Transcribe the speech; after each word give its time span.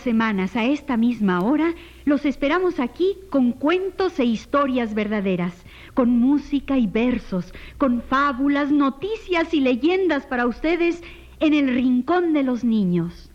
Semanas 0.00 0.56
a 0.56 0.64
esta 0.64 0.96
misma 0.96 1.42
hora 1.42 1.74
los 2.04 2.24
esperamos 2.24 2.80
aquí 2.80 3.16
con 3.30 3.52
cuentos 3.52 4.18
e 4.18 4.24
historias 4.24 4.94
verdaderas, 4.94 5.64
con 5.94 6.10
música 6.10 6.78
y 6.78 6.86
versos, 6.86 7.52
con 7.76 8.02
fábulas, 8.02 8.70
noticias 8.70 9.52
y 9.54 9.60
leyendas 9.60 10.26
para 10.26 10.46
ustedes 10.46 11.02
en 11.40 11.54
el 11.54 11.68
Rincón 11.74 12.32
de 12.32 12.42
los 12.42 12.64
Niños. 12.64 13.30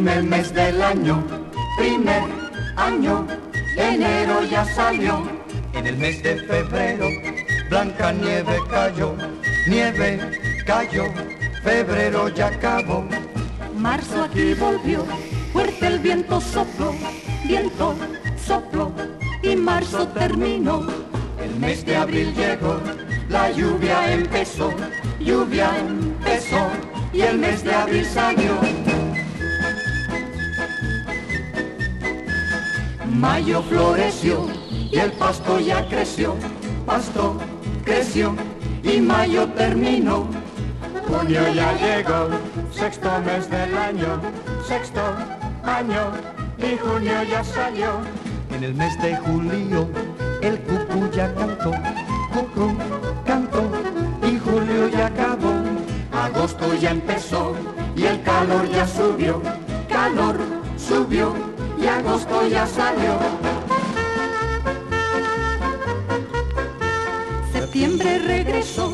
Primer 0.00 0.22
mes 0.22 0.54
del 0.54 0.80
año, 0.80 1.22
primer 1.76 2.22
año, 2.76 3.26
enero 3.76 4.42
ya 4.50 4.64
salió. 4.64 5.28
En 5.74 5.86
el 5.86 5.98
mes 5.98 6.22
de 6.22 6.36
febrero, 6.36 7.06
blanca 7.68 8.10
nieve 8.10 8.56
cayó, 8.70 9.14
nieve 9.68 10.18
cayó, 10.64 11.04
febrero 11.62 12.30
ya 12.30 12.46
acabó. 12.46 13.04
Marzo 13.76 14.24
aquí 14.24 14.54
volvió, 14.54 15.04
fuerte 15.52 15.86
el 15.88 15.98
viento 15.98 16.40
sopló, 16.40 16.94
viento 17.44 17.94
sopló, 18.42 18.90
y 19.42 19.54
marzo 19.54 20.08
terminó. 20.08 20.86
El 21.44 21.56
mes 21.56 21.84
de 21.84 21.96
abril 21.96 22.32
llegó, 22.34 22.80
la 23.28 23.50
lluvia 23.50 24.14
empezó, 24.14 24.72
lluvia 25.18 25.70
empezó, 25.78 26.70
y 27.12 27.20
el 27.20 27.36
mes 27.36 27.62
de 27.62 27.74
abril 27.74 28.06
salió. 28.06 28.89
Mayo 33.20 33.62
floreció 33.62 34.46
y 34.70 34.96
el 34.98 35.12
pasto 35.12 35.60
ya 35.60 35.86
creció, 35.86 36.34
pasto 36.86 37.36
creció 37.84 38.34
y 38.82 38.98
mayo 38.98 39.46
terminó. 39.48 40.26
Junio 41.06 41.42
ya 41.52 41.74
llegó, 41.74 42.30
sexto 42.72 43.10
mes 43.20 43.50
del 43.50 43.76
año, 43.76 44.22
sexto 44.66 45.02
año 45.64 46.12
y 46.56 46.78
junio 46.78 47.22
ya 47.30 47.44
salió. 47.44 48.00
En 48.56 48.64
el 48.64 48.72
mes 48.72 48.98
de 49.02 49.14
julio 49.18 49.86
el 50.40 50.58
cucú 50.60 51.10
ya 51.12 51.34
cantó, 51.34 51.72
cucú 52.32 52.74
cantó 53.26 53.70
y 54.26 54.38
julio 54.38 54.88
ya 54.88 55.08
acabó. 55.08 55.52
Agosto 56.10 56.74
ya 56.74 56.92
empezó 56.92 57.54
y 57.94 58.06
el 58.06 58.22
calor 58.22 58.66
ya 58.70 58.86
subió, 58.86 59.42
calor 59.90 60.38
subió 60.78 61.49
y 61.80 61.86
agosto 61.86 62.46
ya 62.48 62.66
salió. 62.66 63.18
Septiembre 67.52 68.18
regresó, 68.18 68.92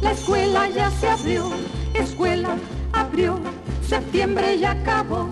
la 0.00 0.12
escuela 0.12 0.68
ya 0.68 0.90
se 0.90 1.08
abrió, 1.08 1.50
escuela 1.94 2.56
abrió, 2.92 3.38
septiembre 3.86 4.58
ya 4.58 4.72
acabó, 4.72 5.28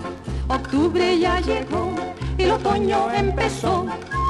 octubre 0.49 1.19
ya 1.19 1.41
llegó, 1.41 1.95
el 2.39 2.51
otoño 2.51 3.13
empezó, 3.13 3.87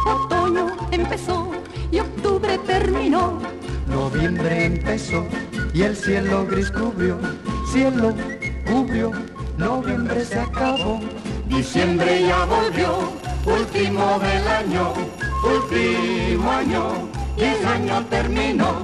otoño 0.06 0.76
empezó 0.90 1.50
y 1.90 2.00
octubre 2.00 2.58
terminó. 2.66 3.40
Noviembre 3.86 4.66
empezó 4.66 5.24
y 5.72 5.82
el 5.82 5.96
cielo 5.96 6.46
gris 6.46 6.70
cubrió, 6.70 7.18
cielo 7.72 8.12
cubrió, 8.66 9.12
noviembre 9.56 10.24
se 10.24 10.40
acabó. 10.40 11.00
Diciembre 11.46 12.22
ya 12.22 12.44
volvió, 12.44 13.12
último 13.46 14.18
del 14.18 14.48
año, 14.48 14.92
último 15.44 16.50
año, 16.50 17.08
y 17.36 17.42
el 17.44 17.64
año 17.64 18.06
terminó. 18.06 18.82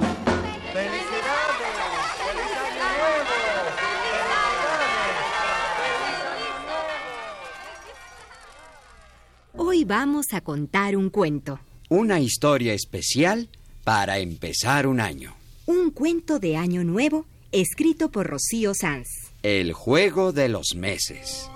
Hoy 9.55 9.83
vamos 9.83 10.33
a 10.33 10.41
contar 10.41 10.95
un 10.95 11.09
cuento. 11.09 11.59
Una 11.89 12.19
historia 12.21 12.73
especial 12.73 13.49
para 13.83 14.19
empezar 14.19 14.87
un 14.87 15.01
año. 15.01 15.35
Un 15.65 15.91
cuento 15.91 16.39
de 16.39 16.55
Año 16.55 16.83
Nuevo 16.83 17.25
escrito 17.51 18.09
por 18.09 18.27
Rocío 18.27 18.73
Sanz. 18.73 19.07
El 19.43 19.73
juego 19.73 20.31
de 20.31 20.49
los 20.49 20.75
meses. 20.75 21.49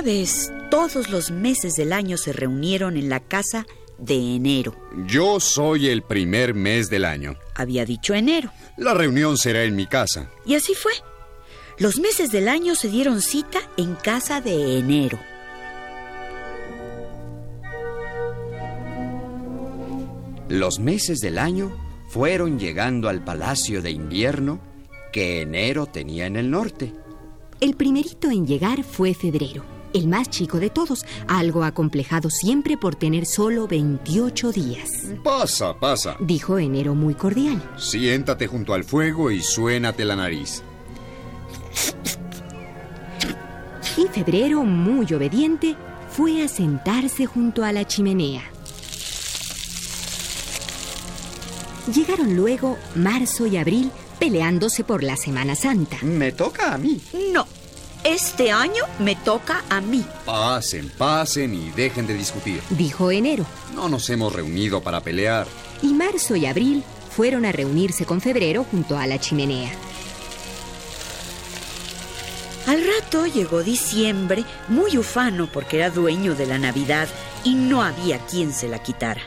Una 0.00 0.12
vez 0.12 0.50
todos 0.70 1.10
los 1.10 1.30
meses 1.30 1.74
del 1.74 1.92
año 1.92 2.16
se 2.16 2.32
reunieron 2.32 2.96
en 2.96 3.10
la 3.10 3.20
casa 3.20 3.66
de 3.98 4.14
enero. 4.34 4.74
Yo 5.06 5.40
soy 5.40 5.88
el 5.88 6.00
primer 6.00 6.54
mes 6.54 6.88
del 6.88 7.04
año. 7.04 7.36
Había 7.54 7.84
dicho 7.84 8.14
enero. 8.14 8.50
La 8.78 8.94
reunión 8.94 9.36
será 9.36 9.62
en 9.62 9.76
mi 9.76 9.86
casa. 9.86 10.30
Y 10.46 10.54
así 10.54 10.72
fue. 10.72 10.92
Los 11.76 12.00
meses 12.00 12.32
del 12.32 12.48
año 12.48 12.76
se 12.76 12.88
dieron 12.88 13.20
cita 13.20 13.58
en 13.76 13.94
casa 13.94 14.40
de 14.40 14.78
enero. 14.78 15.18
Los 20.48 20.78
meses 20.78 21.20
del 21.20 21.36
año 21.36 21.76
fueron 22.08 22.58
llegando 22.58 23.10
al 23.10 23.22
palacio 23.22 23.82
de 23.82 23.90
invierno 23.90 24.62
que 25.12 25.42
enero 25.42 25.84
tenía 25.84 26.24
en 26.24 26.36
el 26.36 26.50
norte. 26.50 26.90
El 27.60 27.76
primerito 27.76 28.30
en 28.30 28.46
llegar 28.46 28.82
fue 28.82 29.12
febrero, 29.12 29.62
el 29.92 30.08
más 30.08 30.30
chico 30.30 30.58
de 30.58 30.70
todos, 30.70 31.04
algo 31.28 31.64
acomplejado 31.64 32.30
siempre 32.30 32.76
por 32.76 32.94
tener 32.94 33.26
solo 33.26 33.66
28 33.66 34.52
días. 34.52 34.90
Pasa, 35.22 35.78
pasa. 35.78 36.16
Dijo 36.20 36.58
enero 36.58 36.94
muy 36.94 37.14
cordial. 37.14 37.62
Siéntate 37.78 38.46
junto 38.46 38.74
al 38.74 38.84
fuego 38.84 39.30
y 39.30 39.42
suénate 39.42 40.04
la 40.04 40.16
nariz. 40.16 40.62
Y 43.96 44.06
febrero, 44.06 44.62
muy 44.62 45.12
obediente, 45.12 45.76
fue 46.10 46.42
a 46.42 46.48
sentarse 46.48 47.26
junto 47.26 47.64
a 47.64 47.72
la 47.72 47.86
chimenea. 47.86 48.42
Llegaron 51.92 52.36
luego 52.36 52.78
marzo 52.94 53.46
y 53.46 53.56
abril 53.56 53.90
peleándose 54.18 54.84
por 54.84 55.02
la 55.02 55.16
Semana 55.16 55.54
Santa. 55.54 55.98
Me 56.02 56.30
toca 56.32 56.74
a 56.74 56.78
mí. 56.78 57.00
No, 57.32 57.46
este 58.04 58.50
año 58.50 58.84
me 58.98 59.16
toca 59.16 59.64
a 59.68 59.80
mí. 59.80 60.04
Pasen, 60.24 60.90
pasen 60.90 61.54
y 61.54 61.70
dejen 61.70 62.06
de 62.06 62.14
discutir. 62.14 62.62
Dijo 62.70 63.10
enero. 63.10 63.44
No 63.74 63.88
nos 63.88 64.08
hemos 64.10 64.32
reunido 64.32 64.82
para 64.82 65.00
pelear. 65.00 65.46
Y 65.82 65.92
marzo 65.94 66.36
y 66.36 66.46
abril 66.46 66.84
fueron 67.10 67.44
a 67.44 67.52
reunirse 67.52 68.04
con 68.04 68.20
febrero 68.20 68.64
junto 68.70 68.96
a 68.96 69.06
la 69.06 69.18
chimenea. 69.18 69.72
Al 72.66 72.84
rato 72.86 73.26
llegó 73.26 73.62
diciembre, 73.62 74.44
muy 74.68 74.96
ufano 74.96 75.50
porque 75.52 75.78
era 75.78 75.90
dueño 75.90 76.34
de 76.34 76.46
la 76.46 76.58
Navidad 76.58 77.08
y 77.42 77.54
no 77.54 77.82
había 77.82 78.18
quien 78.26 78.52
se 78.52 78.68
la 78.68 78.82
quitara. 78.82 79.22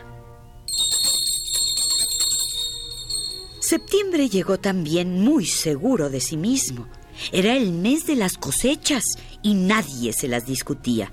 Septiembre 3.60 4.30
llegó 4.30 4.60
también 4.60 5.22
muy 5.22 5.46
seguro 5.46 6.10
de 6.10 6.22
sí 6.22 6.38
mismo. 6.38 6.88
Era 7.32 7.56
el 7.56 7.72
mes 7.72 8.06
de 8.06 8.16
las 8.16 8.38
cosechas 8.38 9.04
y 9.42 9.54
nadie 9.54 10.14
se 10.14 10.28
las 10.28 10.46
discutía. 10.46 11.12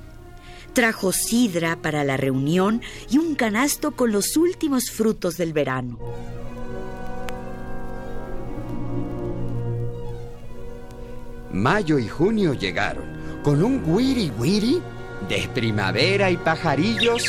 Trajo 0.72 1.12
sidra 1.12 1.76
para 1.76 2.04
la 2.04 2.16
reunión 2.16 2.80
y 3.10 3.18
un 3.18 3.34
canasto 3.34 3.92
con 3.92 4.12
los 4.12 4.36
últimos 4.36 4.90
frutos 4.90 5.36
del 5.36 5.52
verano. 5.52 5.98
Mayo 11.52 11.98
y 11.98 12.08
junio 12.08 12.54
llegaron 12.54 13.04
con 13.42 13.62
un 13.64 13.82
wiri 13.84 14.30
wiri 14.38 14.80
de 15.28 15.48
primavera 15.52 16.30
y 16.30 16.36
pajarillos 16.36 17.24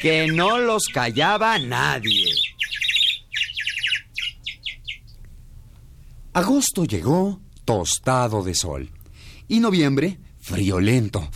que 0.00 0.26
no 0.26 0.58
los 0.58 0.88
callaba 0.88 1.58
nadie. 1.58 2.51
Agosto 6.34 6.86
llegó 6.86 7.40
tostado 7.66 8.42
de 8.42 8.54
sol 8.54 8.90
y 9.48 9.60
noviembre 9.60 10.18
friolento. 10.40 11.28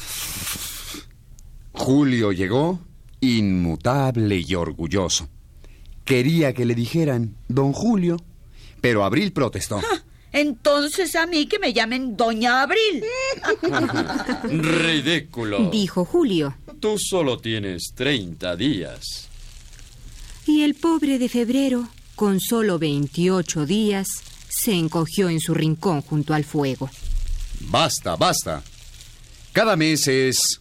Julio 1.72 2.32
llegó 2.32 2.81
inmutable 3.20 4.43
y 4.46 4.54
orgulloso. 4.54 5.28
Quería 6.04 6.54
que 6.54 6.64
le 6.64 6.75
dijeran 6.75 7.37
don 7.46 7.75
Julio, 7.75 8.16
pero 8.81 9.04
Abril 9.04 9.32
protestó. 9.32 9.81
Entonces 10.32 11.14
a 11.14 11.26
mí 11.26 11.46
que 11.46 11.58
me 11.58 11.75
llamen 11.75 12.16
Doña 12.16 12.62
Abril. 12.62 13.04
Ridículo. 14.44 15.70
Dijo 15.70 16.06
Julio. 16.06 16.56
Tú 16.81 16.96
solo 16.99 17.38
tienes 17.38 17.92
30 17.94 18.56
días. 18.56 19.28
Y 20.46 20.62
el 20.62 20.75
pobre 20.75 21.19
de 21.19 21.28
febrero, 21.28 21.88
con 22.14 22.40
solo 22.40 22.78
28 22.78 23.66
días, 23.66 24.08
se 24.48 24.72
encogió 24.72 25.28
en 25.28 25.40
su 25.40 25.54
rincón 25.54 26.02
junto 26.02 26.34
al 26.34 26.44
fuego. 26.44 26.90
Basta, 27.60 28.16
basta. 28.16 28.62
Cada 29.52 29.76
mes 29.76 30.06
es 30.08 30.60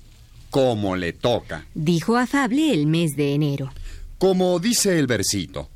como 0.49 0.95
le 0.95 1.13
toca. 1.13 1.65
Dijo 1.73 2.17
afable 2.17 2.71
el 2.71 2.87
mes 2.87 3.15
de 3.15 3.33
enero. 3.33 3.73
Como 4.17 4.59
dice 4.59 4.97
el 4.97 5.07
versito. 5.07 5.69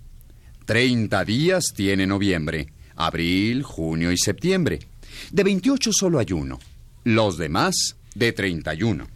Treinta 0.65 1.25
días 1.25 1.73
tiene 1.75 2.07
noviembre, 2.07 2.71
abril, 2.95 3.63
junio 3.63 4.11
y 4.11 4.17
septiembre. 4.17 4.79
De 5.31 5.43
28 5.43 5.91
solo 5.91 6.19
hay 6.19 6.31
uno. 6.31 6.59
Los 7.03 7.37
demás 7.37 7.97
de 8.15 8.31
31. 8.31 9.07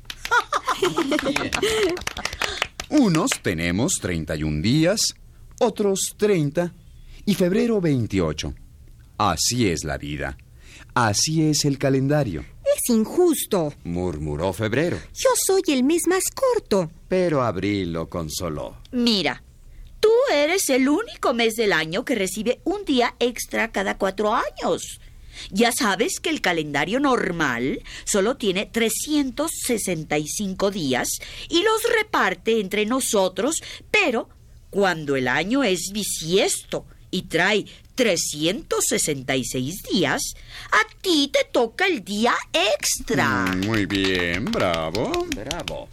Unos 2.89 3.31
tenemos 3.41 3.99
31 4.01 4.61
días, 4.61 5.15
otros 5.59 6.15
30 6.17 6.73
y 7.25 7.35
febrero 7.35 7.79
28. 7.79 8.53
Así 9.17 9.67
es 9.69 9.83
la 9.83 9.97
vida. 9.97 10.37
Así 10.93 11.47
es 11.49 11.65
el 11.65 11.77
calendario. 11.77 12.45
Es 12.75 12.89
injusto. 12.89 13.73
Murmuró 13.83 14.53
febrero, 14.53 14.99
Yo 15.13 15.29
soy 15.35 15.61
el 15.67 15.83
mes 15.83 16.07
más 16.07 16.23
corto. 16.33 16.91
pero 17.07 17.43
abril 17.43 17.93
lo 17.93 18.09
consoló. 18.09 18.77
Mira, 18.91 19.43
tú 19.99 20.09
eres 20.31 20.69
el 20.69 20.87
único 20.89 21.33
mes 21.33 21.55
del 21.55 21.73
año 21.73 22.05
que 22.05 22.15
recibe 22.15 22.61
un 22.63 22.85
día 22.85 23.15
extra 23.19 23.71
cada 23.71 23.97
cuatro 23.97 24.33
años. 24.33 24.99
Ya 25.49 25.71
sabes 25.71 26.19
que 26.19 26.29
el 26.29 26.41
calendario 26.41 26.99
normal 26.99 27.81
solo 28.05 28.37
tiene 28.37 28.67
365 28.67 30.69
días 30.71 31.07
y 31.49 31.63
los 31.63 31.81
reparte 31.97 32.59
entre 32.59 32.85
nosotros, 32.85 33.63
pero 33.89 34.29
cuando 34.69 35.15
el 35.15 35.27
año 35.27 35.63
es 35.63 35.89
bisiesto 35.91 36.85
y 37.13 37.21
trae 37.23 37.65
366 37.95 39.83
días, 39.91 40.33
a 40.71 40.81
ti 41.01 41.29
te 41.31 41.45
toca 41.51 41.85
el 41.85 42.03
día 42.03 42.33
extra. 42.51 43.45
Mm, 43.55 43.65
Muy 43.67 43.85
bien, 43.85 44.45
bravo. 44.45 45.11
Bravo. 45.35 45.87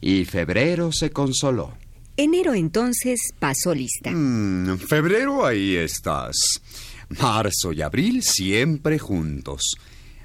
Y 0.00 0.24
febrero 0.24 0.90
se 0.92 1.10
consoló. 1.10 1.72
Enero 2.16 2.52
entonces 2.52 3.30
pasó 3.38 3.72
lista. 3.74 4.10
Mm, 4.10 4.76
febrero 4.78 5.46
ahí 5.46 5.76
estás. 5.76 6.60
Marzo 7.10 7.72
y 7.72 7.80
abril 7.80 8.22
siempre 8.24 8.98
juntos. 8.98 9.76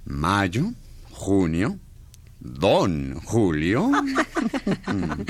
Mayo, 0.05 0.73
junio, 1.11 1.77
don 2.39 3.13
Julio. 3.21 3.91
Mm. 4.85 5.23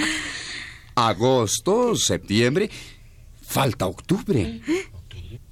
Agosto, 0.95 1.95
septiembre. 1.95 2.69
Falta 3.54 3.86
octubre. 3.86 4.62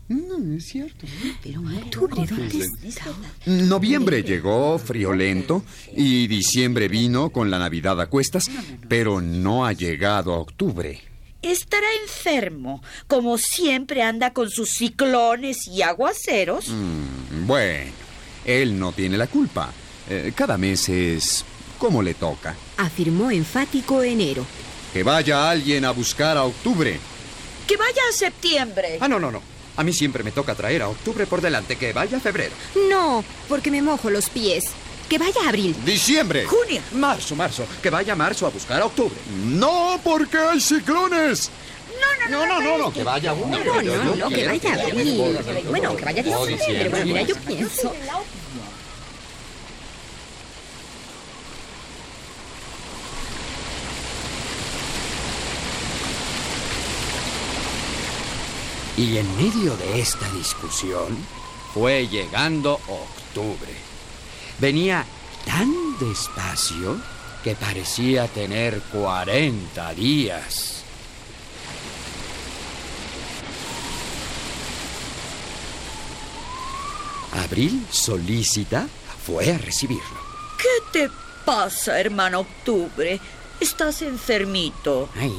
No, 0.08 0.56
es 0.56 0.66
cierto. 0.66 1.06
Octubre, 1.84 2.26
¿dónde 2.28 2.66
está? 2.84 3.06
Noviembre 3.46 4.24
llegó 4.24 4.80
friolento 4.80 5.64
y 5.96 6.26
diciembre 6.26 6.88
vino 6.88 7.30
con 7.30 7.52
la 7.52 7.60
Navidad 7.60 8.02
a 8.02 8.08
cuestas, 8.08 8.50
pero 8.90 9.22
no 9.22 9.68
ha 9.68 9.74
llegado 9.74 10.34
a 10.34 10.40
octubre. 10.40 11.00
Estará 11.44 11.86
enfermo, 12.02 12.82
como 13.06 13.38
siempre 13.38 14.02
anda 14.02 14.34
con 14.34 14.50
sus 14.50 14.72
ciclones 14.72 15.68
y 15.68 15.84
aguaceros. 15.84 16.70
Mm, 16.70 17.46
bueno, 17.46 17.92
él 18.46 18.80
no 18.80 18.94
tiene 18.94 19.16
la 19.16 19.28
culpa. 19.28 19.72
Eh, 20.10 20.34
cada 20.36 20.58
mes 20.58 20.90
es 20.90 21.46
como 21.78 22.02
le 22.02 22.16
toca. 22.16 22.56
Afirmó 22.78 23.30
enfático 23.30 24.02
enero. 24.02 24.44
Que 24.92 25.04
vaya 25.04 25.52
alguien 25.52 25.86
a 25.86 25.92
buscar 25.92 26.36
a 26.36 26.46
octubre. 26.46 27.00
Que 27.72 27.78
vaya 27.78 28.02
a 28.10 28.12
septiembre. 28.12 28.98
Ah, 29.00 29.08
no, 29.08 29.18
no, 29.18 29.32
no. 29.32 29.42
A 29.78 29.84
mí 29.86 29.94
siempre 29.94 30.26
me 30.26 30.34
toca 30.34 30.54
traer 30.56 30.82
a 30.82 30.90
octubre 30.90 31.26
por 31.26 31.40
delante, 31.40 31.78
que 31.78 31.94
vaya 31.94 32.20
febrero. 32.20 32.52
No, 32.90 33.24
porque 33.48 33.72
me 33.72 33.82
mojo 33.82 34.10
los 34.10 34.30
pies. 34.30 34.66
Que 35.08 35.18
vaya 35.18 35.48
abril. 35.48 35.74
Diciembre. 35.86 36.44
Junio. 36.44 36.82
Marzo, 36.92 37.34
marzo, 37.34 37.66
que 37.82 37.90
vaya 37.90 38.14
marzo 38.14 38.46
a 38.46 38.50
buscar 38.50 38.82
a 38.82 38.88
octubre. 38.88 39.16
No, 39.46 40.02
porque 40.04 40.38
hay 40.38 40.60
ciclones. 40.60 41.50
No, 42.30 42.46
no, 42.46 42.60
no, 42.60 42.78
no, 42.78 42.92
que 42.92 43.06
vaya 43.06 43.32
uno. 43.32 43.58
No, 43.64 43.82
no, 43.82 44.16
no, 44.16 44.28
que 44.28 44.48
vaya 44.48 44.74
abril. 44.74 45.38
Bueno, 45.70 45.96
que 45.96 46.04
vaya 46.04 46.24
diciembre. 46.24 46.90
Bueno, 46.90 47.06
mira, 47.06 47.22
yo 47.22 47.36
pienso. 47.38 47.94
Y 59.02 59.18
en 59.18 59.36
medio 59.36 59.76
de 59.78 60.00
esta 60.00 60.30
discusión 60.30 61.18
fue 61.74 62.08
llegando 62.08 62.74
octubre. 62.74 63.74
Venía 64.60 65.04
tan 65.44 65.98
despacio 65.98 67.02
que 67.44 67.56
parecía 67.56 68.28
tener 68.28 68.80
40 68.94 69.94
días. 69.96 70.84
Abril, 77.44 77.84
solícita, 77.90 78.88
fue 79.26 79.52
a 79.52 79.58
recibirlo. 79.58 80.22
¿Qué 80.60 81.00
te 81.00 81.12
pasa, 81.44 82.00
hermano 82.00 82.42
Octubre? 82.42 83.20
Estás 83.62 84.02
enfermito. 84.02 85.08
Ay, 85.16 85.32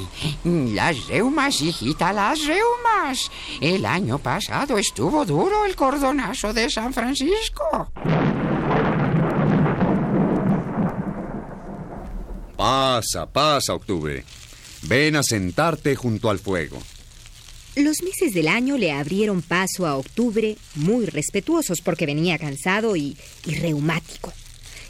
las 0.45 1.09
reumas, 1.09 1.61
hijita, 1.61 2.13
las 2.13 2.47
reumas. 2.47 3.29
El 3.61 3.85
año 3.85 4.21
pasado 4.21 4.79
estuvo 4.79 5.25
duro 5.25 5.65
el 5.65 5.75
cordonazo 5.75 6.53
de 6.53 6.71
San 6.71 6.95
Francisco. 6.95 7.91
Pasa, 12.57 13.27
pasa, 13.27 13.75
octubre. 13.75 14.25
Ven 14.83 15.17
a 15.17 15.25
sentarte 15.25 15.97
junto 15.97 16.31
al 16.31 16.39
fuego. 16.39 16.79
Los 17.75 18.03
meses 18.03 18.35
del 18.35 18.47
año 18.47 18.79
le 18.79 18.93
abrieron 18.93 19.43
paso 19.43 19.85
a 19.85 19.97
octubre 19.97 20.57
muy 20.77 21.07
respetuosos 21.07 21.81
porque 21.81 22.07
venía 22.07 22.39
cansado 22.39 22.95
y, 22.95 23.17
y 23.47 23.57
reumático. 23.57 24.33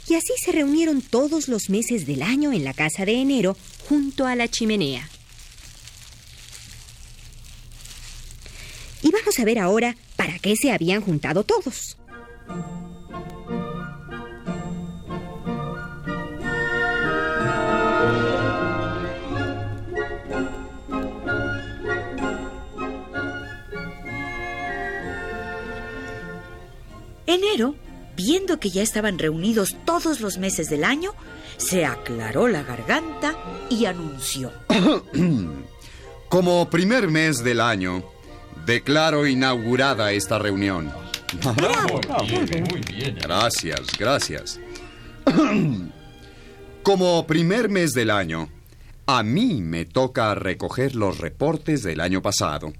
Y 0.07 0.15
así 0.15 0.33
se 0.43 0.51
reunieron 0.51 1.01
todos 1.01 1.47
los 1.47 1.69
meses 1.69 2.05
del 2.05 2.21
año 2.21 2.51
en 2.51 2.63
la 2.63 2.73
casa 2.73 3.05
de 3.05 3.13
enero 3.13 3.57
junto 3.87 4.25
a 4.27 4.35
la 4.35 4.47
chimenea. 4.47 5.09
Y 9.01 9.11
vamos 9.11 9.39
a 9.39 9.45
ver 9.45 9.59
ahora 9.59 9.95
para 10.15 10.39
qué 10.39 10.55
se 10.55 10.71
habían 10.71 11.01
juntado 11.01 11.43
todos. 11.43 11.97
Enero, 27.25 27.75
viendo 28.15 28.59
que 28.59 28.69
ya 28.69 28.81
estaban 28.81 29.19
reunidos 29.19 29.75
todos 29.85 30.21
los 30.21 30.37
meses 30.37 30.69
del 30.69 30.83
año, 30.83 31.13
se 31.57 31.85
aclaró 31.85 32.47
la 32.47 32.63
garganta 32.63 33.35
y 33.69 33.85
anunció. 33.85 34.51
Como 36.29 36.69
primer 36.69 37.09
mes 37.09 37.43
del 37.43 37.61
año, 37.61 38.03
declaro 38.65 39.27
inaugurada 39.27 40.11
esta 40.11 40.39
reunión. 40.39 40.91
Gracias, 43.21 43.81
gracias. 43.97 44.59
Como 46.83 47.25
primer 47.27 47.69
mes 47.69 47.93
del 47.93 48.11
año, 48.11 48.49
a 49.05 49.23
mí 49.23 49.61
me 49.61 49.85
toca 49.85 50.33
recoger 50.35 50.95
los 50.95 51.17
reportes 51.17 51.83
del 51.83 51.99
año 52.01 52.21
pasado. 52.21 52.73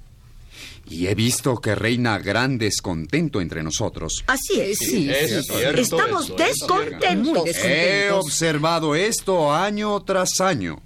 Y 0.86 1.08
he 1.08 1.16
visto 1.16 1.56
que 1.58 1.76
reina 1.76 2.20
gran 2.20 2.58
descontento 2.58 3.40
entre 3.42 3.64
nosotros. 3.64 4.24
Así 4.28 4.60
es. 4.60 4.78
Sí, 4.78 5.10
es 5.10 5.48
cierto, 5.48 5.80
Estamos 5.80 6.26
eso 6.26 6.38
es 6.38 6.50
descontentos. 6.50 7.50
He 7.64 8.12
observado 8.12 8.96
esto 8.96 9.54
año 9.54 10.02
tras 10.04 10.42
año. 10.42 10.82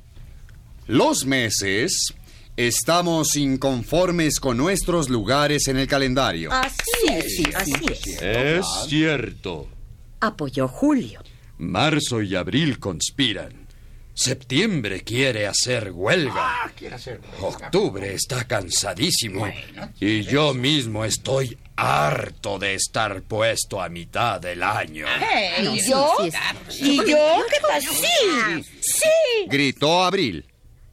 Los 0.86 1.26
meses 1.26 2.14
estamos 2.56 3.36
inconformes 3.36 4.40
con 4.40 4.58
nuestros 4.58 5.10
lugares 5.10 5.68
en 5.68 5.78
el 5.78 5.88
calendario. 5.88 6.52
Así 6.52 7.08
es, 7.10 7.56
así 7.56 7.74
es. 7.92 8.22
Es 8.22 8.66
cierto. 8.88 9.68
Apoyó 10.20 10.68
Julio. 10.68 11.22
Marzo 11.58 12.22
y 12.22 12.36
abril 12.36 12.80
conspiran. 12.80 13.67
Septiembre 14.18 15.04
quiere 15.04 15.46
hacer 15.46 15.92
huelga. 15.92 16.72
Octubre 17.40 18.16
está 18.16 18.48
cansadísimo. 18.48 19.48
Y 20.00 20.24
yo 20.24 20.56
mismo 20.56 21.06
estoy 21.06 21.56
harto 21.76 22.58
de 22.58 22.74
estar 22.74 23.22
puesto 23.22 23.80
a 23.80 23.90
mitad 23.90 24.42
del 24.42 24.64
año. 24.64 25.06
¿Y 25.62 25.88
yo? 25.88 26.16
¿Y 26.80 26.98
yo? 26.98 27.44
¿Qué 27.48 27.62
pasa? 27.62 27.92
Sí, 27.94 28.64
sí. 28.82 29.46
Gritó 29.46 30.04
Abril. 30.04 30.44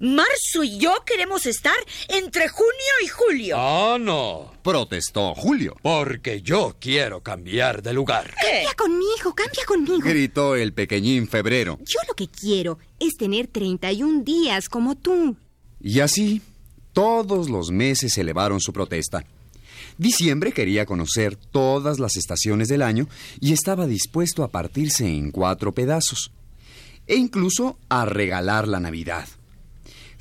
Marzo 0.01 0.65
y 0.65 0.79
yo 0.79 0.93
queremos 1.07 1.47
estar 1.47 1.77
entre 2.09 2.49
junio 2.49 2.73
y 3.03 3.07
julio. 3.07 3.57
Ah, 3.59 3.97
no. 3.99 4.53
Protestó 4.63 5.35
Julio. 5.35 5.77
Porque 5.83 6.43
yo 6.43 6.77
quiero 6.81 7.23
cambiar 7.23 7.83
de 7.83 7.93
lugar. 7.93 8.35
Cambia 8.41 8.75
conmigo, 8.77 9.35
cambia 9.35 9.65
conmigo. 9.65 10.01
Gritó 10.01 10.57
el 10.57 10.73
pequeñín 10.73 11.29
Febrero. 11.29 11.79
Yo 11.85 12.01
lo 12.09 12.15
que 12.15 12.29
quiero 12.29 12.79
es 12.99 13.15
tener 13.17 13.47
31 13.47 14.23
días 14.25 14.69
como 14.69 14.97
tú. 14.97 15.37
Y 15.81 16.01
así, 16.01 16.43
todos 16.93 17.49
los 17.49 17.71
meses 17.71 18.19
elevaron 18.19 18.61
su 18.61 18.73
protesta. 18.73 19.25
Diciembre 19.97 20.53
quería 20.53 20.87
conocer 20.87 21.37
todas 21.37 22.01
las 22.01 22.17
estaciones 22.17 22.69
del 22.69 22.83
año 22.83 23.09
y 23.41 23.53
estaba 23.53 23.87
dispuesto 23.87 24.43
a 24.43 24.51
partirse 24.51 25.07
en 25.07 25.31
cuatro 25.31 25.73
pedazos. 25.73 26.33
E 27.07 27.15
incluso 27.17 27.79
a 27.89 28.07
regalar 28.07 28.67
la 28.67 28.81
Navidad. 28.81 29.29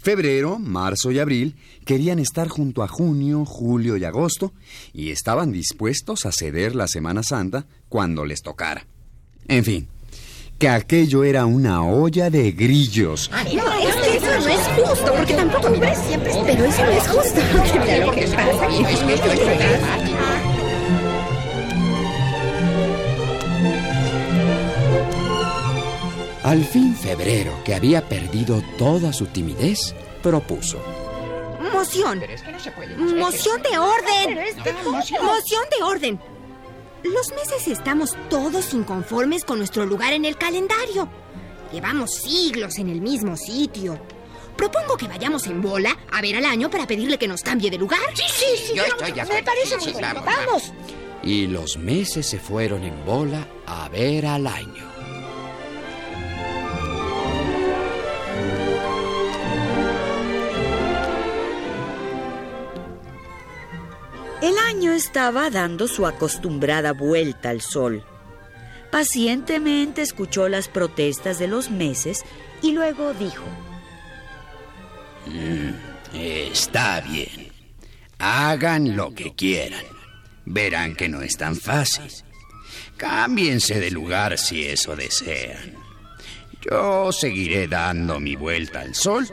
Febrero, 0.03 0.59
marzo 0.59 1.11
y 1.11 1.19
abril 1.19 1.55
querían 1.85 2.19
estar 2.19 2.49
junto 2.49 2.83
a 2.83 2.89
junio, 2.89 3.45
julio 3.45 3.95
y 3.95 4.03
agosto 4.03 4.51
y 4.93 5.11
estaban 5.11 5.53
dispuestos 5.53 6.25
a 6.25 6.33
ceder 6.33 6.75
la 6.75 6.89
Semana 6.89 7.23
Santa 7.23 7.65
cuando 7.87 8.25
les 8.25 8.41
tocara. 8.41 8.85
En 9.47 9.63
fin, 9.63 9.87
que 10.59 10.67
aquello 10.67 11.23
era 11.23 11.45
una 11.45 11.85
olla 11.85 12.29
de 12.29 12.51
grillos. 12.51 13.31
No, 13.31 13.39
es 13.39 13.95
que 13.95 14.17
eso 14.17 14.39
no 14.41 14.49
es 14.49 14.87
justo, 14.89 15.13
porque 15.15 15.35
tampoco 15.35 15.69
siempre. 16.05 16.33
Pero 16.47 16.65
eso 16.65 16.83
no 16.83 16.91
es 16.91 17.07
justo. 17.07 17.41
Mira 17.79 18.05
lo 18.05 18.11
que 18.11 18.23
pasa. 18.23 20.12
Al 26.53 26.63
fin 26.63 26.95
febrero, 26.95 27.51
que 27.65 27.73
había 27.73 28.07
perdido 28.07 28.61
toda 28.77 29.11
su 29.11 29.25
timidez, 29.25 29.95
propuso. 30.21 30.77
Moción. 31.73 32.21
Moción 33.17 33.59
de 33.63 33.79
orden. 33.79 34.39
Moción 34.85 35.63
de 35.75 35.83
orden. 35.83 36.19
Los 37.01 37.29
meses 37.31 37.67
estamos 37.67 38.15
todos 38.29 38.71
inconformes 38.75 39.45
con 39.45 39.57
nuestro 39.57 39.87
lugar 39.87 40.13
en 40.13 40.25
el 40.25 40.37
calendario. 40.37 41.09
Llevamos 41.71 42.13
siglos 42.13 42.77
en 42.77 42.89
el 42.89 43.01
mismo 43.01 43.35
sitio. 43.35 43.99
Propongo 44.55 44.95
que 44.95 45.07
vayamos 45.07 45.47
en 45.47 45.59
bola 45.59 45.97
a 46.11 46.21
ver 46.21 46.35
al 46.35 46.45
año 46.45 46.69
para 46.69 46.85
pedirle 46.85 47.17
que 47.17 47.27
nos 47.27 47.41
cambie 47.41 47.71
de 47.71 47.79
lugar. 47.79 47.99
Sí, 48.13 48.21
sí, 48.27 48.45
sí. 48.67 48.73
Yo 48.75 48.83
estoy. 48.83 49.11
Me 49.11 49.41
parece 49.41 49.77
muy 49.77 49.93
bueno. 49.93 50.21
Vamos. 50.23 50.71
Y 51.23 51.47
los 51.47 51.77
meses 51.77 52.27
se 52.27 52.37
fueron 52.37 52.83
en 52.83 53.03
bola 53.03 53.47
a 53.65 53.89
ver 53.89 54.27
al 54.27 54.45
año. 54.45 54.92
El 64.43 64.57
año 64.57 64.91
estaba 64.91 65.49
dando 65.49 65.87
su 65.87 66.05
acostumbrada 66.05 66.91
vuelta 66.91 67.49
al 67.49 67.61
sol. 67.61 68.03
Pacientemente 68.91 70.01
escuchó 70.01 70.49
las 70.49 70.67
protestas 70.67 71.39
de 71.39 71.47
los 71.47 71.71
meses 71.71 72.25
y 72.61 72.73
luego 72.73 73.13
dijo, 73.13 73.45
Está 76.13 76.99
bien. 76.99 77.53
Hagan 78.19 78.97
lo 78.97 79.15
que 79.15 79.33
quieran. 79.33 79.85
Verán 80.43 80.97
que 80.97 81.07
no 81.07 81.21
es 81.21 81.37
tan 81.37 81.55
fácil. 81.55 82.11
Cámbiense 82.97 83.79
de 83.79 83.91
lugar 83.91 84.37
si 84.37 84.67
eso 84.67 84.93
desean. 84.97 85.73
Yo 86.69 87.13
seguiré 87.13 87.69
dando 87.69 88.19
mi 88.19 88.35
vuelta 88.35 88.81
al 88.81 88.93
sol 88.93 89.25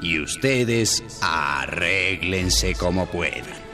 y 0.00 0.20
ustedes 0.20 1.04
arréglense 1.20 2.74
como 2.76 3.04
puedan. 3.04 3.73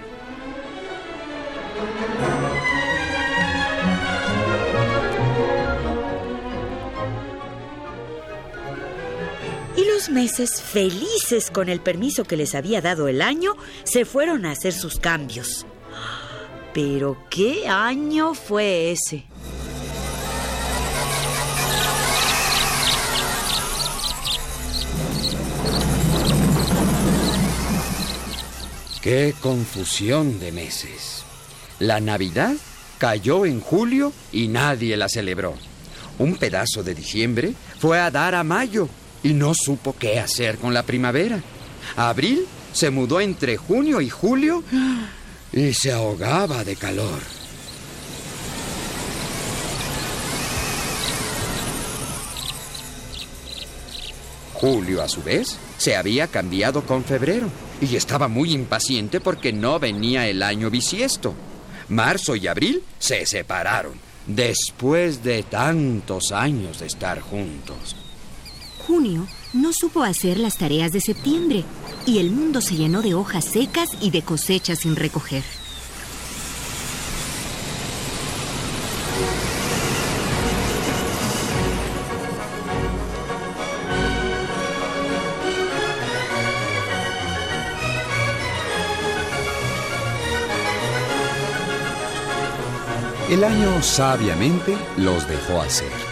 Meses, 10.11 10.61
felices 10.61 11.51
con 11.51 11.69
el 11.69 11.81
permiso 11.81 12.25
que 12.25 12.37
les 12.37 12.55
había 12.55 12.81
dado 12.81 13.09
el 13.09 13.23
año, 13.23 13.55
se 13.85 14.05
fueron 14.05 14.45
a 14.45 14.53
hacer 14.53 14.73
sus 14.73 14.99
cambios. 14.99 15.67
Pero 16.75 17.17
¿qué 17.31 17.69
año 17.69 18.35
fue 18.35 18.93
ese? 18.93 19.25
¡Qué 29.03 29.35
confusión 29.41 30.39
de 30.39 30.53
meses! 30.53 31.25
La 31.79 32.01
Navidad 32.01 32.55
cayó 32.99 33.47
en 33.47 33.61
julio 33.61 34.13
y 34.31 34.49
nadie 34.49 34.97
la 34.97 35.09
celebró. 35.09 35.55
Un 36.19 36.37
pedazo 36.37 36.83
de 36.83 36.95
diciembre 36.95 37.55
fue 37.79 37.99
a 37.99 38.11
dar 38.11 38.35
a 38.35 38.45
mayo 38.45 38.91
y 39.23 39.33
no 39.33 39.55
supo 39.55 39.95
qué 39.99 40.19
hacer 40.19 40.59
con 40.59 40.75
la 40.75 40.83
primavera. 40.83 41.41
Abril 41.97 42.47
se 42.73 42.91
mudó 42.91 43.21
entre 43.21 43.57
junio 43.57 44.01
y 44.01 44.09
julio 44.09 44.63
y 45.53 45.73
se 45.73 45.93
ahogaba 45.93 46.65
de 46.65 46.77
calor. 46.77 47.21
Julio, 54.55 55.03
a 55.03 55.09
su 55.09 55.23
vez, 55.23 55.57
se 55.79 55.97
había 55.97 56.27
cambiado 56.27 56.85
con 56.85 57.03
febrero 57.03 57.49
y 57.81 57.97
estaba 57.97 58.29
muy 58.29 58.53
impaciente 58.53 59.19
porque 59.19 59.55
no 59.55 59.79
venía 59.79 60.29
el 60.29 60.43
año 60.43 60.71
bisiesto. 60.71 61.35
Marzo 61.89 62.37
y 62.37 62.47
abril 62.47 62.83
se 62.99 63.25
separaron 63.25 63.95
después 64.27 65.25
de 65.25 65.43
tantos 65.43 66.31
años 66.31 66.81
de 66.81 66.87
estar 66.87 67.21
juntos. 67.21 67.97
Junio 68.91 69.25
no 69.53 69.73
supo 69.73 70.03
hacer 70.03 70.37
las 70.41 70.59
tareas 70.59 70.91
de 70.91 71.01
septiembre 71.01 71.63
y 72.07 72.19
el 72.19 72.33
mundo 72.33 72.61
se 72.61 72.75
llenó 72.75 73.03
de 73.03 73.15
hojas 73.15 73.45
secas 73.45 73.91
y 74.01 74.11
de 74.11 74.23
cosechas 74.23 74.81
sin 74.81 74.97
recoger. 74.97 75.45
El 93.31 93.45
año 93.45 93.81
sabiamente 93.85 94.77
los 94.97 95.29
dejó 95.29 95.61
hacer. 95.61 96.10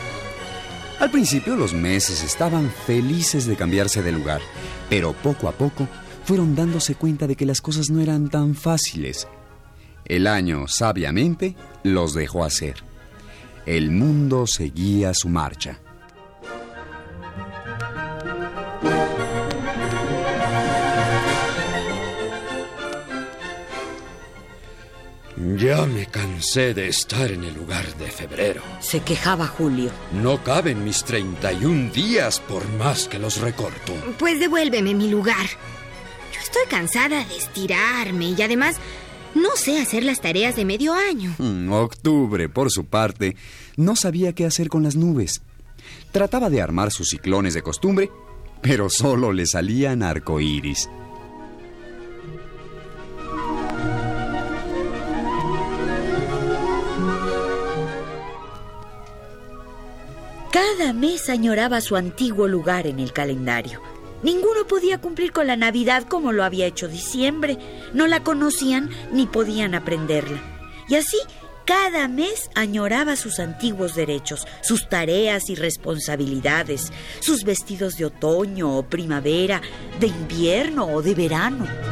Al 1.01 1.11
principio 1.13 1.55
los 1.55 1.75
meses 1.75 2.25
estaban 2.25 2.71
felices 2.71 3.47
de 3.47 3.55
cambiarse 3.55 4.03
de 4.03 4.11
lugar, 4.11 4.41
pero 4.91 5.13
poco 5.13 5.49
a 5.49 5.53
poco 5.53 5.87
fueron 6.25 6.57
dándose 6.57 6.97
cuenta 6.97 7.29
de 7.29 7.37
que 7.37 7.47
las 7.47 7.61
cosas 7.61 7.89
no 7.89 8.01
eran 8.01 8.29
tan 8.29 8.57
fáciles. 8.57 9.29
El 10.05 10.27
año 10.27 10.67
sabiamente 10.67 11.55
los 11.85 12.15
dejó 12.15 12.45
hacer. 12.45 12.83
El 13.65 13.93
mundo 13.93 14.47
seguía 14.47 15.15
su 15.15 15.29
marcha. 15.29 15.79
Ya 25.57 25.87
me 25.87 26.07
cansé 26.07 26.75
de 26.75 26.89
estar 26.89 27.31
en 27.31 27.45
el 27.45 27.55
lugar 27.55 27.87
de 27.97 28.11
febrero. 28.11 28.61
Se 28.81 29.01
quejaba 29.01 29.47
Julio. 29.47 29.91
No 30.13 30.43
caben 30.43 30.83
mis 30.85 31.05
31 31.05 31.93
días 31.93 32.41
por 32.41 32.69
más 32.73 33.07
que 33.07 33.19
los 33.21 33.41
recorto. 33.41 33.93
Pues 34.19 34.41
devuélveme 34.41 34.95
mi 34.95 35.09
lugar. 35.11 35.47
Yo 36.35 36.41
estoy 36.41 36.63
cansada 36.69 37.25
de 37.25 37.37
estirarme 37.37 38.31
y 38.31 38.43
además 38.43 38.77
No 39.35 39.51
sé 39.55 39.79
hacer 39.81 40.03
las 40.05 40.21
tareas 40.21 40.57
de 40.57 40.65
medio 40.65 40.95
año. 40.95 41.35
Mm, 41.39 41.71
octubre, 41.71 42.49
por 42.49 42.71
su 42.73 42.87
parte, 42.87 43.37
no 43.77 43.95
sabía 43.95 44.33
qué 44.33 44.47
hacer 44.47 44.69
con 44.69 44.83
las 44.83 44.97
nubes. 44.97 45.43
Trataba 46.11 46.51
de 46.51 46.63
armar 46.63 46.91
sus 46.91 47.11
ciclones 47.11 47.55
de 47.55 47.63
costumbre, 47.63 48.11
pero 48.63 48.89
solo 48.91 49.33
le 49.33 49.47
salían 49.47 50.03
arcoíris. 50.03 50.89
Cada 60.61 60.93
mes 60.93 61.29
añoraba 61.29 61.81
su 61.81 61.95
antiguo 61.95 62.49
lugar 62.49 62.89
en 62.89 62.99
el 62.99 63.13
calendario. 63.13 63.81
Ninguno 64.25 64.67
podía 64.67 65.01
cumplir 65.01 65.31
con 65.31 65.47
la 65.47 65.55
Navidad 65.55 66.03
como 66.03 66.33
lo 66.33 66.43
había 66.43 66.67
hecho 66.67 66.89
diciembre. 66.89 67.59
No 67.95 68.09
la 68.09 68.25
conocían 68.25 68.91
ni 69.13 69.27
podían 69.29 69.77
aprenderla. 69.77 70.43
Y 70.89 70.97
así, 70.97 71.17
cada 71.65 72.09
mes 72.09 72.51
añoraba 72.57 73.15
sus 73.15 73.39
antiguos 73.39 73.95
derechos, 73.95 74.49
sus 74.61 74.89
tareas 74.89 75.49
y 75.49 75.55
responsabilidades, 75.55 76.93
sus 77.21 77.45
vestidos 77.45 77.97
de 77.97 78.07
otoño 78.07 78.79
o 78.79 78.83
primavera, 78.83 79.63
de 80.01 80.09
invierno 80.09 80.87
o 80.87 81.03
de 81.03 81.15
verano. 81.15 81.88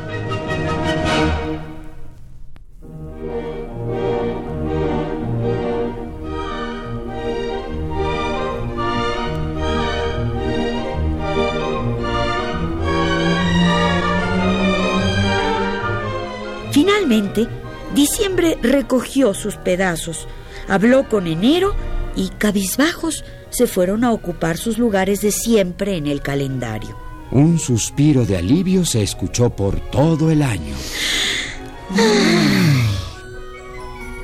Diciembre 17.97 18.57
recogió 18.63 19.35
sus 19.35 19.57
pedazos, 19.57 20.29
habló 20.69 21.09
con 21.09 21.27
enero 21.27 21.75
y 22.15 22.29
cabizbajos 22.29 23.25
se 23.51 23.67
fueron 23.67 24.05
a 24.05 24.13
ocupar 24.13 24.57
sus 24.57 24.79
lugares 24.79 25.21
de 25.23 25.33
siempre 25.33 25.97
en 25.97 26.07
el 26.07 26.21
calendario. 26.21 26.97
Un 27.33 27.59
suspiro 27.59 28.25
de 28.25 28.37
alivio 28.37 28.85
se 28.85 29.03
escuchó 29.03 29.51
por 29.51 29.81
todo 29.91 30.31
el 30.31 30.43
año. 30.43 30.77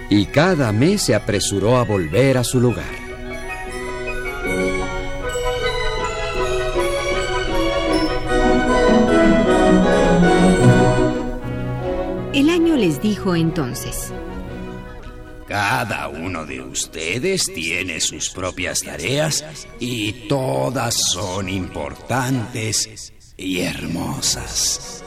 Y 0.09 0.27
cada 0.27 0.71
mes 0.71 1.03
se 1.03 1.15
apresuró 1.15 1.79
a 1.79 1.85
volver 1.85 2.39
a 2.39 2.45
su 2.45 2.61
lugar. 2.61 3.02
Les 12.83 13.01
dijo 13.01 13.37
entonces, 13.37 14.13
Cada 15.47 16.09
uno 16.09 16.45
de 16.45 16.61
ustedes 16.61 17.45
tiene 17.55 18.01
sus 18.01 18.31
propias 18.31 18.81
tareas 18.81 19.45
y 19.79 20.27
todas 20.27 20.93
son 21.13 21.49
importantes 21.49 23.13
y 23.37 23.61
hermosas. 23.61 25.05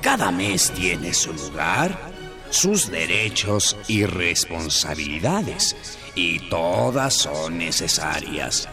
Cada 0.00 0.30
mes 0.30 0.70
tiene 0.70 1.12
su 1.12 1.32
lugar, 1.32 1.98
sus 2.50 2.88
derechos 2.88 3.76
y 3.88 4.06
responsabilidades 4.06 5.74
y 6.14 6.38
todas 6.48 7.14
son 7.14 7.58
necesarias. 7.58 8.68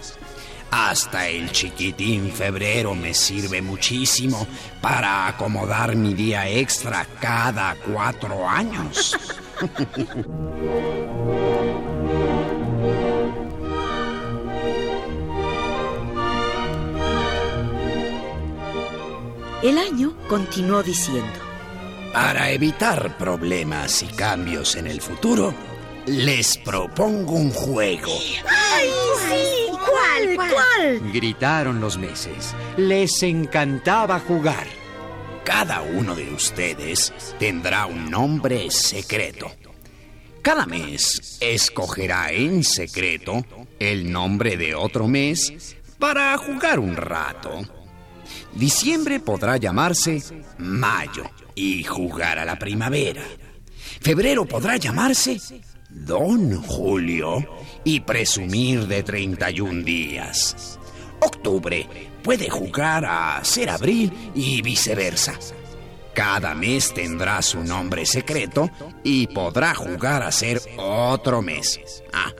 Hasta 0.75 1.29
el 1.29 1.51
chiquitín 1.51 2.31
febrero 2.31 2.95
me 2.95 3.13
sirve 3.13 3.61
muchísimo 3.61 4.47
para 4.81 5.27
acomodar 5.27 5.95
mi 5.95 6.15
día 6.15 6.49
extra 6.49 7.05
cada 7.21 7.75
cuatro 7.75 8.49
años. 8.49 9.15
El 19.61 19.77
año 19.77 20.17
continuó 20.27 20.81
diciendo, 20.81 21.39
Para 22.13 22.49
evitar 22.49 23.15
problemas 23.19 24.01
y 24.01 24.07
cambios 24.07 24.75
en 24.75 24.87
el 24.87 25.01
futuro, 25.01 25.53
les 26.07 26.57
propongo 26.57 27.33
un 27.33 27.51
juego. 27.51 28.11
¡Ay! 28.49 29.12
¿Cuál? 30.35 30.51
¿Cuál? 30.51 31.11
Gritaron 31.11 31.79
los 31.79 31.97
meses. 31.97 32.55
Les 32.77 33.23
encantaba 33.23 34.19
jugar. 34.19 34.67
Cada 35.43 35.81
uno 35.81 36.15
de 36.15 36.31
ustedes 36.33 37.13
tendrá 37.37 37.85
un 37.85 38.09
nombre 38.09 38.71
secreto. 38.71 39.51
Cada 40.41 40.65
mes 40.65 41.37
escogerá 41.41 42.31
en 42.31 42.63
secreto 42.63 43.45
el 43.79 44.11
nombre 44.11 44.57
de 44.57 44.75
otro 44.75 45.07
mes 45.07 45.75
para 45.99 46.37
jugar 46.37 46.79
un 46.79 46.95
rato. 46.95 47.61
Diciembre 48.53 49.19
podrá 49.19 49.57
llamarse 49.57 50.21
Mayo 50.57 51.29
y 51.55 51.83
jugar 51.83 52.39
a 52.39 52.45
la 52.45 52.57
primavera. 52.57 53.23
Febrero 54.01 54.45
podrá 54.45 54.77
llamarse 54.77 55.39
Don 55.93 56.61
Julio 56.61 57.45
y 57.83 57.99
presumir 58.01 58.87
de 58.87 59.03
31 59.03 59.83
días. 59.83 60.79
Octubre 61.19 61.87
puede 62.23 62.49
jugar 62.49 63.05
a 63.05 63.43
ser 63.43 63.69
abril 63.69 64.11
y 64.35 64.61
viceversa. 64.61 65.39
Cada 66.13 66.53
mes 66.53 66.93
tendrá 66.93 67.41
su 67.41 67.63
nombre 67.63 68.05
secreto 68.05 68.69
y 69.03 69.27
podrá 69.27 69.73
jugar 69.73 70.23
a 70.23 70.31
ser 70.31 70.61
otro 70.77 71.41
mes. 71.41 71.79
Ah, 72.11 72.31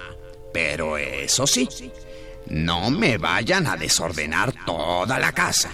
pero 0.53 0.97
eso 0.97 1.47
sí, 1.47 1.67
no 2.47 2.91
me 2.91 3.17
vayan 3.17 3.67
a 3.67 3.77
desordenar 3.77 4.53
toda 4.65 5.19
la 5.19 5.31
casa. 5.31 5.71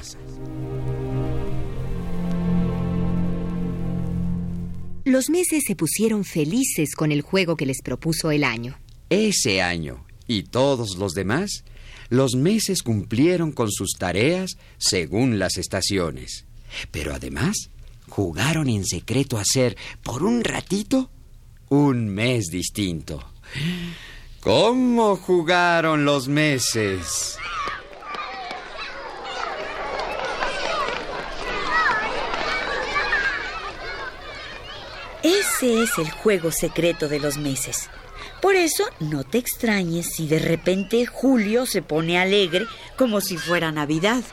Los 5.09 5.29
meses 5.29 5.63
se 5.65 5.75
pusieron 5.75 6.23
felices 6.23 6.95
con 6.95 7.11
el 7.11 7.21
juego 7.21 7.55
que 7.55 7.65
les 7.65 7.81
propuso 7.81 8.31
el 8.31 8.43
año. 8.43 8.77
Ese 9.09 9.61
año 9.61 10.05
y 10.27 10.43
todos 10.43 10.97
los 10.97 11.13
demás, 11.13 11.63
los 12.09 12.35
meses 12.35 12.83
cumplieron 12.83 13.51
con 13.51 13.71
sus 13.71 13.93
tareas 13.97 14.57
según 14.77 15.39
las 15.39 15.57
estaciones. 15.57 16.45
Pero 16.91 17.13
además, 17.13 17.71
jugaron 18.07 18.69
en 18.69 18.85
secreto 18.85 19.37
a 19.37 19.45
ser, 19.45 19.75
por 20.03 20.23
un 20.23 20.43
ratito, 20.43 21.09
un 21.69 22.09
mes 22.09 22.45
distinto. 22.51 23.31
¿Cómo 24.41 25.15
jugaron 25.15 26.05
los 26.05 26.27
meses? 26.27 27.37
Ese 35.61 35.83
es 35.83 35.97
el 35.97 36.09
juego 36.09 36.53
secreto 36.53 37.09
de 37.09 37.19
los 37.19 37.37
meses. 37.37 37.89
Por 38.41 38.55
eso 38.55 38.85
no 39.01 39.25
te 39.25 39.39
extrañes 39.39 40.07
si 40.15 40.25
de 40.25 40.39
repente 40.39 41.05
Julio 41.05 41.65
se 41.65 41.81
pone 41.81 42.17
alegre 42.17 42.65
como 42.95 43.19
si 43.19 43.35
fuera 43.35 43.69
Navidad. 43.69 44.23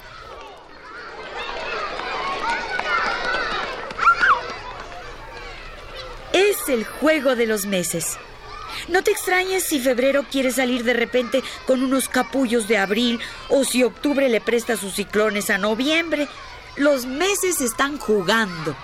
Es 6.33 6.69
el 6.69 6.85
juego 6.85 7.35
de 7.35 7.47
los 7.47 7.67
meses. 7.67 8.19
No 8.87 9.03
te 9.03 9.11
extrañes 9.11 9.65
si 9.65 9.81
febrero 9.81 10.25
quiere 10.31 10.53
salir 10.53 10.85
de 10.85 10.93
repente 10.93 11.43
con 11.67 11.83
unos 11.83 12.09
capullos 12.09 12.69
de 12.69 12.79
abril 12.79 13.19
o 13.49 13.65
si 13.65 13.83
octubre 13.83 14.29
le 14.29 14.41
presta 14.41 14.77
sus 14.77 14.95
ciclones 14.95 15.51
a 15.51 15.59
noviembre. 15.59 16.29
Los 16.77 17.05
meses 17.05 17.61
están 17.61 17.99
jugando. 17.99 18.77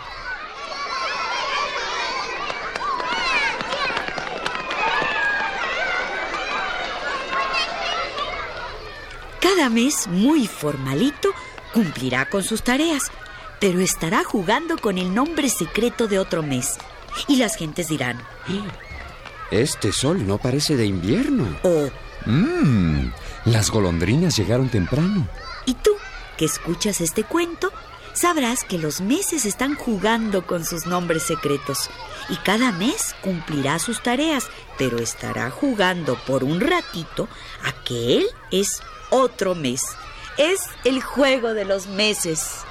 Cada 9.54 9.68
mes, 9.68 10.06
muy 10.06 10.46
formalito, 10.46 11.28
cumplirá 11.74 12.24
con 12.30 12.42
sus 12.42 12.62
tareas, 12.62 13.10
pero 13.60 13.80
estará 13.80 14.24
jugando 14.24 14.78
con 14.78 14.96
el 14.96 15.14
nombre 15.14 15.50
secreto 15.50 16.08
de 16.08 16.18
otro 16.18 16.42
mes. 16.42 16.78
Y 17.28 17.36
las 17.36 17.56
gentes 17.56 17.88
dirán, 17.88 18.18
Este 19.50 19.92
sol 19.92 20.26
no 20.26 20.38
parece 20.38 20.74
de 20.76 20.86
invierno. 20.86 21.54
o 21.64 21.90
Mmm, 22.24 23.10
las 23.44 23.70
golondrinas 23.70 24.38
llegaron 24.38 24.70
temprano. 24.70 25.28
Y 25.66 25.74
tú, 25.74 25.90
que 26.38 26.46
escuchas 26.46 27.02
este 27.02 27.22
cuento, 27.22 27.70
sabrás 28.14 28.64
que 28.64 28.78
los 28.78 29.02
meses 29.02 29.44
están 29.44 29.74
jugando 29.74 30.46
con 30.46 30.64
sus 30.64 30.86
nombres 30.86 31.24
secretos. 31.24 31.90
Y 32.30 32.36
cada 32.36 32.72
mes 32.72 33.14
cumplirá 33.20 33.78
sus 33.78 34.02
tareas, 34.02 34.46
pero 34.78 34.98
estará 34.98 35.50
jugando 35.50 36.16
por 36.26 36.42
un 36.42 36.58
ratito 36.58 37.28
a 37.64 37.72
que 37.84 38.16
él 38.16 38.26
es 38.50 38.80
otro 39.12 39.54
mes. 39.54 39.82
Es 40.38 40.60
el 40.84 41.02
juego 41.02 41.54
de 41.54 41.66
los 41.66 41.86
meses. 41.86 42.64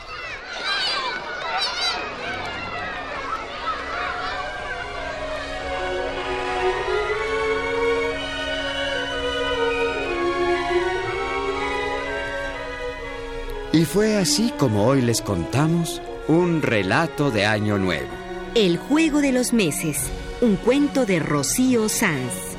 Y 13.74 13.86
fue 13.86 14.18
así 14.18 14.52
como 14.58 14.86
hoy 14.86 15.02
les 15.02 15.22
contamos 15.22 16.02
un 16.28 16.62
relato 16.62 17.32
de 17.32 17.46
Año 17.46 17.78
Nuevo. 17.78 18.10
El 18.54 18.78
juego 18.78 19.22
de 19.22 19.32
los 19.32 19.54
meses, 19.54 20.12
un 20.42 20.58
cuento 20.58 21.06
de 21.06 21.20
Rocío 21.20 21.88
Sanz. 21.88 22.51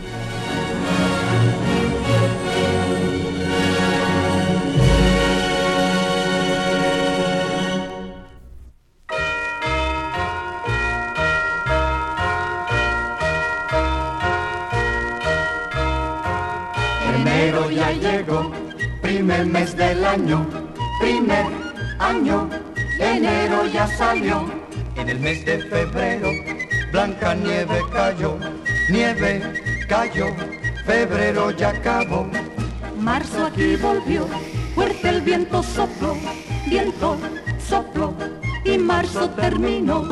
Primer 19.12 19.44
mes 19.44 19.76
del 19.76 20.02
año, 20.06 20.46
primer 20.98 21.44
año, 21.98 22.48
enero 22.98 23.66
ya 23.66 23.86
salió. 23.86 24.50
En 24.96 25.06
el 25.10 25.20
mes 25.20 25.44
de 25.44 25.58
febrero, 25.58 26.30
blanca 26.92 27.34
nieve 27.34 27.82
cayó, 27.92 28.38
nieve 28.88 29.42
cayó, 29.86 30.28
febrero 30.86 31.50
ya 31.50 31.68
acabó. 31.70 32.26
Marzo 32.98 33.46
aquí 33.48 33.76
volvió, 33.76 34.26
fuerte 34.74 35.10
el 35.10 35.20
viento 35.20 35.62
sopló, 35.62 36.16
viento 36.66 37.18
sopló 37.68 38.14
y 38.64 38.78
marzo 38.78 39.28
terminó. 39.28 40.08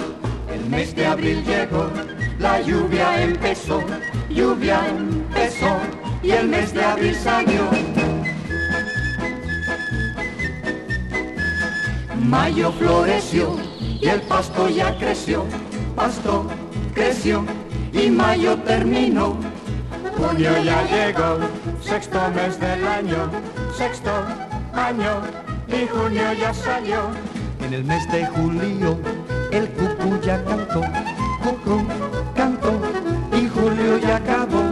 El 0.52 0.68
mes 0.68 0.94
de 0.94 1.06
abril 1.06 1.42
llegó, 1.46 1.90
la 2.38 2.60
lluvia 2.60 3.22
empezó, 3.22 3.82
lluvia 4.28 4.78
empezó 4.88 5.74
y 6.22 6.32
el 6.32 6.48
mes 6.48 6.74
de 6.74 6.84
abril 6.84 7.14
salió. 7.14 8.09
Mayo 12.22 12.70
floreció 12.72 13.56
y 13.80 14.06
el 14.06 14.20
pasto 14.22 14.68
ya 14.68 14.96
creció, 14.98 15.44
pasto 15.96 16.46
creció 16.94 17.44
y 17.92 18.10
mayo 18.10 18.56
terminó. 18.58 19.36
Junio 20.16 20.50
ya 20.62 20.82
llegó, 20.82 21.38
sexto 21.80 22.18
mes 22.34 22.60
del 22.60 22.86
año, 22.86 23.30
sexto 23.76 24.10
año 24.74 25.22
y 25.66 25.86
junio 25.88 26.32
ya 26.38 26.52
salió. 26.52 27.10
En 27.64 27.74
el 27.74 27.84
mes 27.84 28.10
de 28.12 28.26
julio 28.26 28.98
el 29.50 29.68
cucú 29.70 30.20
ya 30.22 30.44
cantó, 30.44 30.82
cucú 31.42 31.82
cantó 32.34 32.80
y 33.32 33.48
julio 33.48 33.98
ya 33.98 34.16
acabó. 34.16 34.62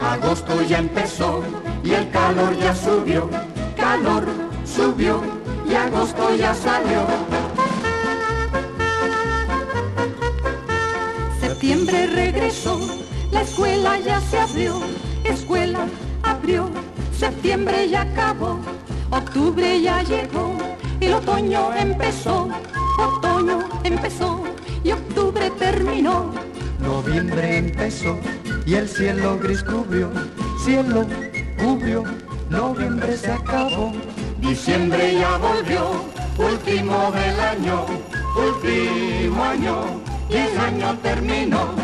Agosto 0.00 0.62
ya 0.62 0.78
empezó 0.78 1.42
y 1.84 1.92
el 1.92 2.10
calor 2.10 2.56
ya 2.58 2.74
subió, 2.74 3.30
calor 3.76 4.26
subió 4.64 5.37
y 5.68 5.74
agosto 5.74 6.34
ya 6.36 6.54
salió. 6.54 7.06
Septiembre 11.40 12.06
regresó, 12.06 12.80
la 13.30 13.42
escuela 13.42 13.98
ya 13.98 14.20
se 14.20 14.38
abrió, 14.38 14.80
escuela 15.24 15.86
abrió, 16.22 16.70
septiembre 17.16 17.88
ya 17.88 18.02
acabó, 18.02 18.58
octubre 19.10 19.80
ya 19.80 20.02
llegó 20.02 20.56
el 21.00 21.14
otoño 21.14 21.72
empezó, 21.74 22.48
otoño 22.98 23.60
empezó 23.84 24.42
y 24.82 24.90
octubre 24.90 25.50
terminó. 25.58 26.32
Noviembre 26.80 27.58
empezó 27.58 28.18
y 28.66 28.74
el 28.74 28.88
cielo 28.88 29.38
gris 29.38 29.62
cubrió, 29.62 30.10
cielo 30.64 31.06
cubrió, 31.56 32.02
noviembre 32.50 33.16
se 33.16 33.30
acabó. 33.30 33.92
Diciembre 34.40 35.14
ya 35.14 35.36
volvió, 35.38 36.04
último 36.38 37.10
del 37.12 37.40
año, 37.40 37.86
último 38.36 39.44
año 39.44 40.00
y 40.30 40.36
el 40.36 40.58
año 40.58 40.98
terminó. 41.02 41.74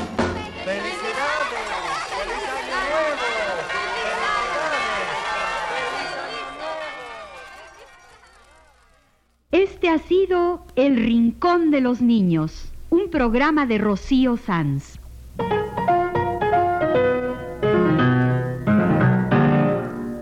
Este 9.51 9.89
ha 9.89 9.99
sido 9.99 10.65
El 10.77 10.97
Rincón 10.97 11.71
de 11.71 11.81
los 11.81 12.01
Niños, 12.01 12.73
un 12.91 13.11
programa 13.11 13.67
de 13.67 13.79
Rocío 13.79 14.37
Sanz. 14.37 14.99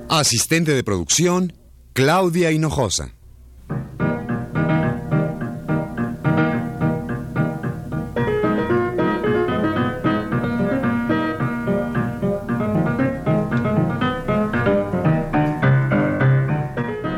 Asistente 0.09 0.73
de 0.73 0.85
producción, 0.85 1.53
Claudia 1.95 2.51
Hinojosa. 2.51 3.13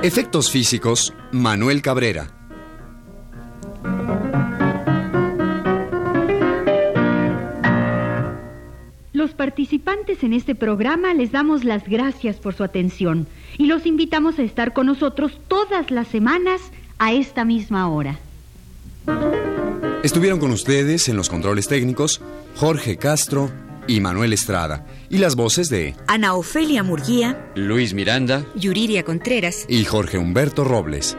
Efectos 0.03 0.51
físicos, 0.51 1.15
Manuel 1.31 1.81
Cabrera. 1.81 2.44
Participantes 9.35 10.23
en 10.23 10.33
este 10.33 10.55
programa 10.55 11.15
les 11.15 11.33
damos 11.33 11.65
las 11.65 11.89
gracias 11.89 12.37
por 12.37 12.55
su 12.55 12.65
atención 12.65 13.27
y 13.59 13.67
los 13.67 13.87
invitamos 13.87 14.39
a 14.39 14.43
estar 14.43 14.73
con 14.73 14.87
nosotros 14.87 15.39
todas 15.49 15.91
las 15.91 16.09
semanas 16.09 16.61
a 16.99 17.13
esta 17.13 17.45
misma 17.45 17.89
hora. 17.89 18.19
Estuvieron 20.03 20.39
con 20.39 20.51
ustedes 20.51 21.09
en 21.09 21.17
los 21.17 21.29
controles 21.29 21.69
técnicos 21.69 22.21
Jorge 22.57 22.97
Castro 22.97 23.51
y 23.87 24.01
Manuel 24.01 24.33
Estrada 24.33 24.87
y 25.11 25.19
las 25.19 25.37
voces 25.37 25.69
de 25.69 25.95
Ana 26.07 26.35
Ofelia 26.35 26.83
Murguía, 26.83 27.51
Luis 27.55 27.95
Miranda, 27.95 28.45
Yuriria 28.55 29.03
Contreras. 29.03 29.67
y 29.69 29.85
Jorge 29.85 30.19
Humberto 30.19 30.65
Robles. 30.65 31.17